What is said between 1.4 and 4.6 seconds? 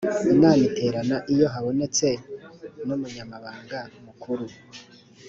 habonetse n’umunyamabanga mukuru